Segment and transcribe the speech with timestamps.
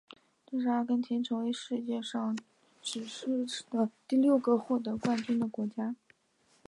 [0.47, 2.01] 这是阿根廷成为世界杯
[2.81, 3.37] 史上
[3.69, 5.95] 的第六个获得冠军的国家。